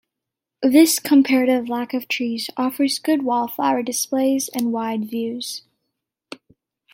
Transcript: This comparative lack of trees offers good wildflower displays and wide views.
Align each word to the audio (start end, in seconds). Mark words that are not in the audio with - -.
This 0.63 0.97
comparative 0.97 1.69
lack 1.69 1.93
of 1.93 2.07
trees 2.07 2.49
offers 2.57 2.97
good 2.97 3.21
wildflower 3.21 3.83
displays 3.83 4.49
and 4.51 4.73
wide 4.73 5.05
views. 5.07 5.61